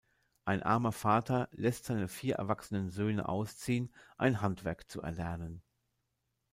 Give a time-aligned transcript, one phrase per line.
[0.45, 5.61] Ein armer Vater lässt seine vier erwachsenen Söhne ausziehen, ein Handwerk zu erlernen.